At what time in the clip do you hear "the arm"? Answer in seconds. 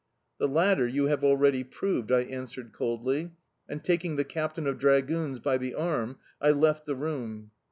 5.59-6.17